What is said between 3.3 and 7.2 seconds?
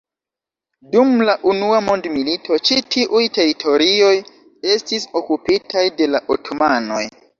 teritorioj estis okupitaj de la otomanoj.